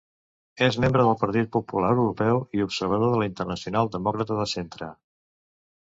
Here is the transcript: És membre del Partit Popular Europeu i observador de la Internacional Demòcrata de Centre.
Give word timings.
És 0.67 0.77
membre 0.85 1.03
del 1.07 1.19
Partit 1.23 1.51
Popular 1.57 1.91
Europeu 1.97 2.41
i 2.61 2.65
observador 2.67 3.15
de 3.15 3.23
la 3.25 3.31
Internacional 3.33 3.95
Demòcrata 4.01 4.43
de 4.45 4.51
Centre. 4.59 4.93